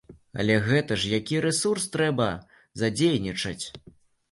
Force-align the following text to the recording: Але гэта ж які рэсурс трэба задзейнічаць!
Але 0.43 0.53
гэта 0.69 0.97
ж 1.03 1.11
які 1.17 1.43
рэсурс 1.45 1.85
трэба 1.97 2.31
задзейнічаць! 2.81 3.65